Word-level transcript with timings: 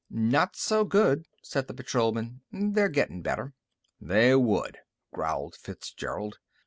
"Not 0.09 0.55
so 0.55 0.83
good," 0.83 1.27
said 1.43 1.67
the 1.67 1.75
patrolman. 1.75 2.41
"They're 2.51 2.89
gettin' 2.89 3.21
better." 3.21 3.53
"They 4.01 4.33
would," 4.33 4.79
growled 5.13 5.53
Fitzgerald. 5.53 6.39